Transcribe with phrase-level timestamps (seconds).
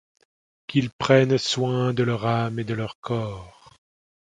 [0.65, 3.71] Qu’ils prennent soin de leur âme et de leur corps.